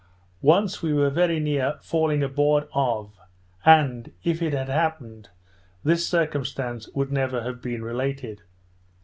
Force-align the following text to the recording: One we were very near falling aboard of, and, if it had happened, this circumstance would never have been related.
One 0.39 0.67
we 0.81 0.93
were 0.93 1.11
very 1.11 1.39
near 1.39 1.77
falling 1.79 2.23
aboard 2.23 2.67
of, 2.73 3.19
and, 3.63 4.11
if 4.23 4.41
it 4.41 4.51
had 4.51 4.67
happened, 4.67 5.29
this 5.83 6.07
circumstance 6.07 6.89
would 6.95 7.11
never 7.11 7.43
have 7.43 7.61
been 7.61 7.83
related. 7.83 8.41